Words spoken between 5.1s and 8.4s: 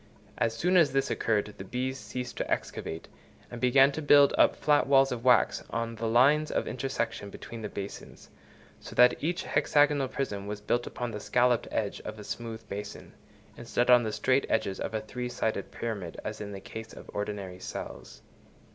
of wax on the lines of intersection between the basins,